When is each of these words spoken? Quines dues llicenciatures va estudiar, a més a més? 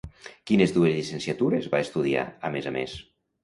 Quines 0.51 0.73
dues 0.77 0.95
llicenciatures 0.95 1.69
va 1.77 1.85
estudiar, 1.87 2.27
a 2.51 2.55
més 2.59 2.73
a 2.73 2.77
més? 2.83 3.01